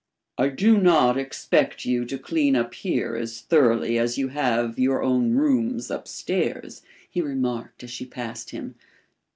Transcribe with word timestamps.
"I 0.39 0.49
do 0.49 0.79
not 0.79 1.15
expect 1.15 1.85
you 1.85 2.05
to 2.05 2.17
clean 2.17 2.55
up 2.55 2.73
here 2.73 3.15
as 3.15 3.41
thoroughly 3.41 3.99
as 3.99 4.17
you 4.17 4.29
have 4.29 4.79
your 4.79 5.03
own 5.03 5.33
rooms 5.35 5.91
up 5.91 6.07
stairs," 6.07 6.81
he 7.07 7.21
remarked, 7.21 7.83
as 7.83 7.91
she 7.91 8.05
passed 8.07 8.49
him. 8.49 8.73